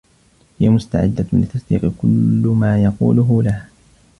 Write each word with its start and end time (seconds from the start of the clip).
هي 0.59 0.69
مستعدّة 0.69 1.25
لتصديق 1.33 1.91
كلّ 2.01 2.47
ما 2.57 2.83
يقوله 2.83 3.43
لها. 3.43 3.69